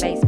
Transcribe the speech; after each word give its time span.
bass 0.00 0.25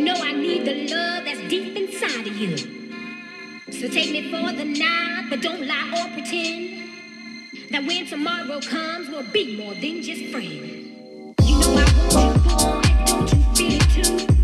You 0.00 0.06
know 0.06 0.14
I 0.14 0.32
need 0.32 0.64
the 0.64 0.88
love 0.94 1.26
that's 1.26 1.46
deep 1.50 1.76
inside 1.76 2.26
of 2.26 2.34
you. 2.34 2.56
So 3.70 3.86
take 3.86 4.10
me 4.12 4.30
for 4.30 4.50
the 4.50 4.64
night, 4.64 5.26
but 5.28 5.42
don't 5.42 5.66
lie 5.66 5.92
or 5.92 6.10
pretend 6.14 6.88
that 7.70 7.84
when 7.84 8.06
tomorrow 8.06 8.60
comes, 8.62 9.10
we'll 9.10 9.24
be 9.24 9.58
more 9.58 9.74
than 9.74 10.00
just 10.00 10.32
friends. 10.32 10.86
You 11.44 11.58
know 11.58 11.74
I 11.76 11.92
want 12.08 12.34
you, 12.34 12.42
boy, 12.48 13.04
don't 13.04 13.30
you 13.30 13.54
feel 13.54 13.78
it 13.78 14.28
too? 14.28 14.39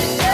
Yeah. 0.00 0.29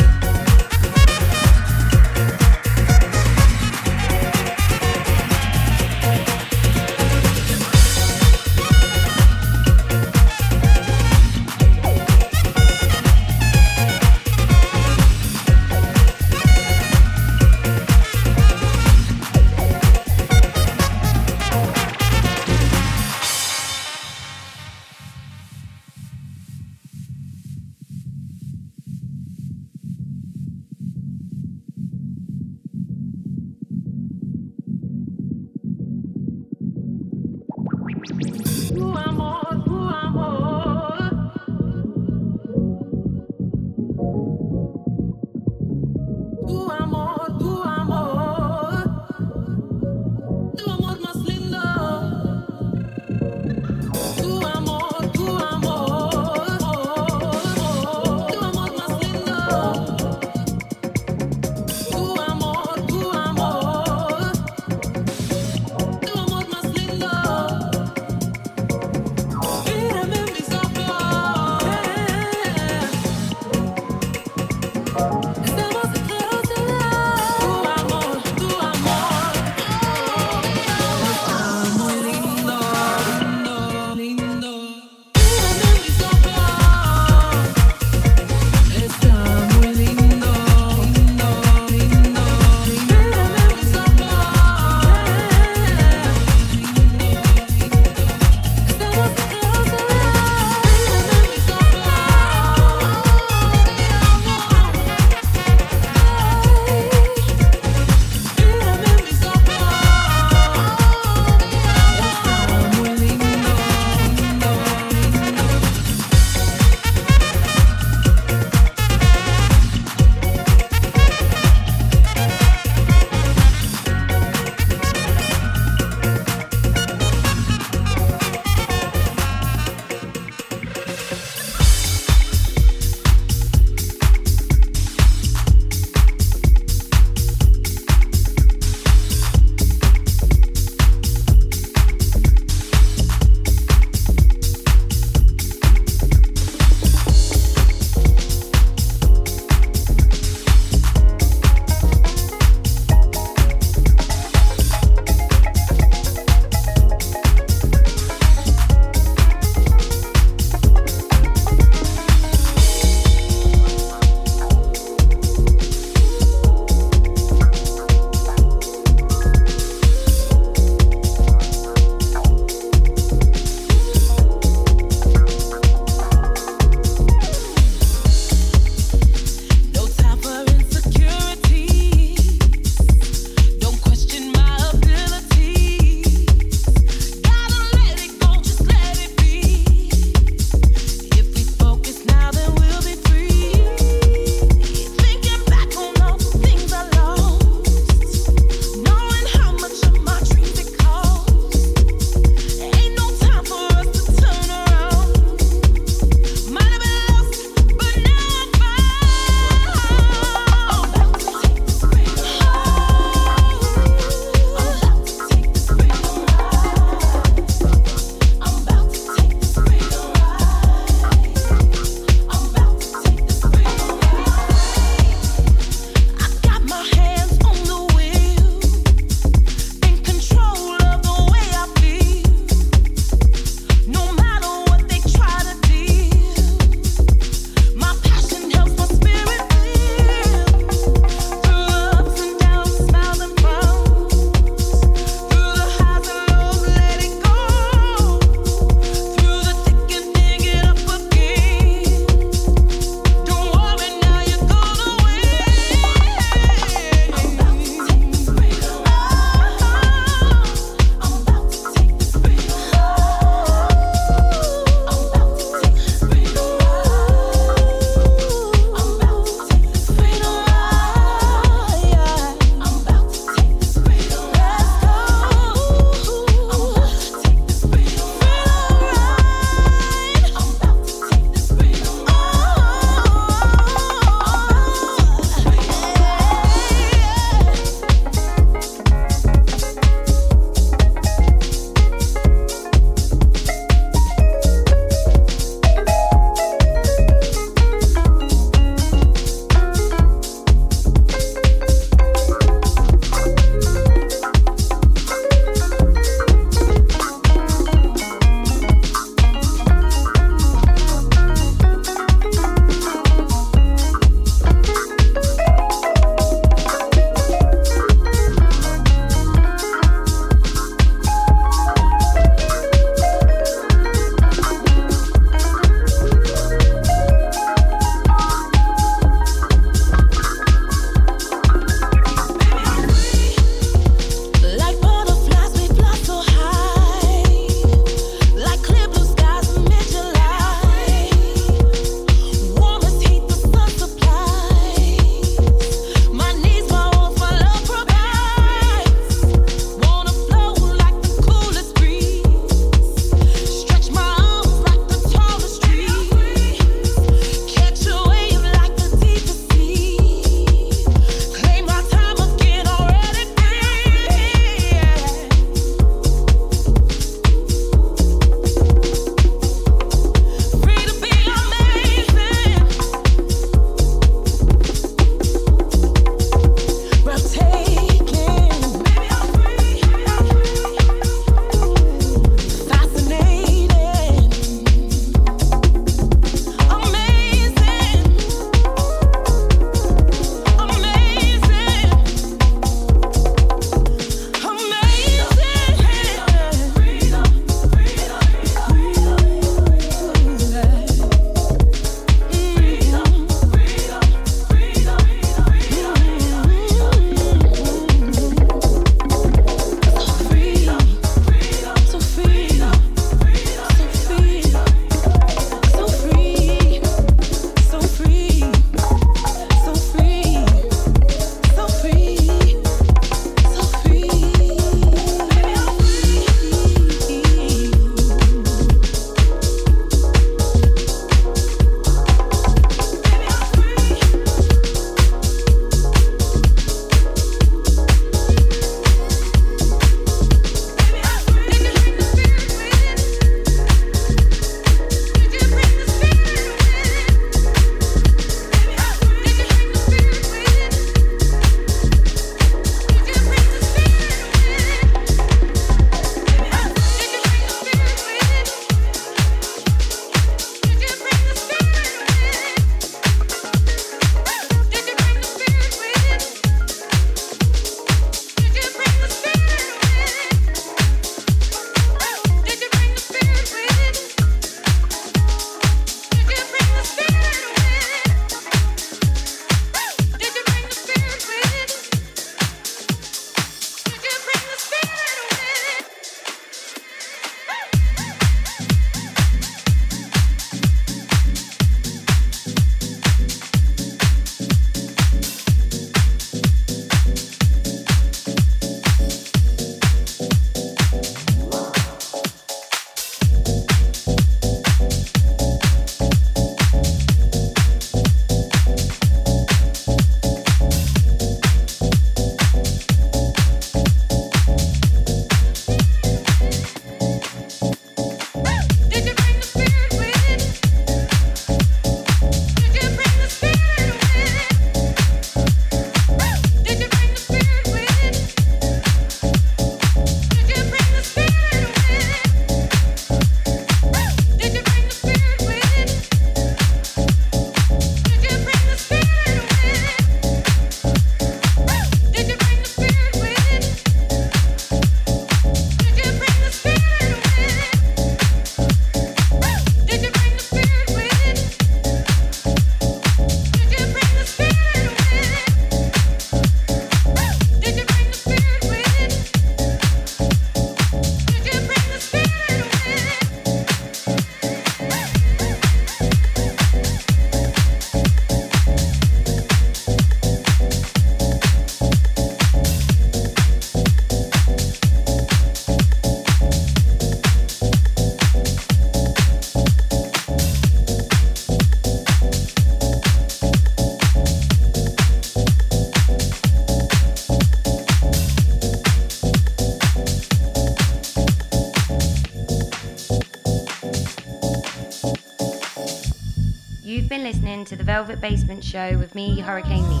Listening 597.28 597.62
to 597.62 597.76
the 597.76 597.84
Velvet 597.84 598.22
Basement 598.22 598.64
Show 598.64 598.96
with 598.96 599.14
me, 599.14 599.38
Hurricane 599.38 599.86
Mish. 599.86 600.00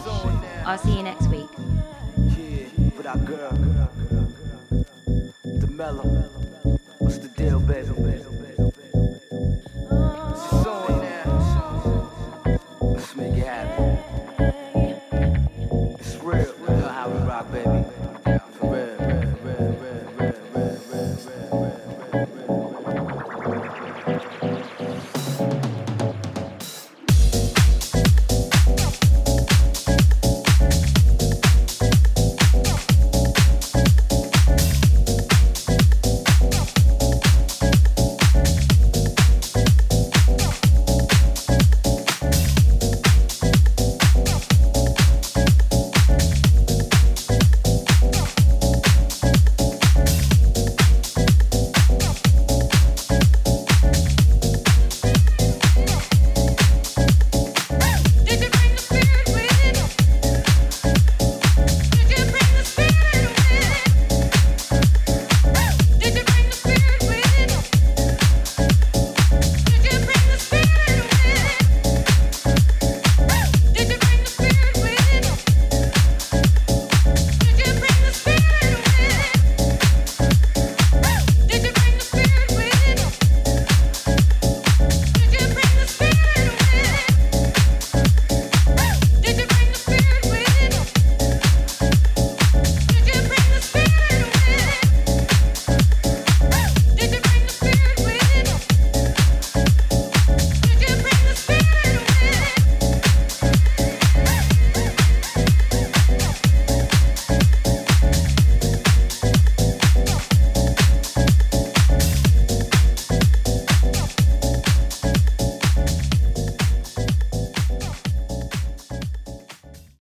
I'll 0.64 0.78
see 0.78 0.96
you 0.96 1.02
next 1.02 1.27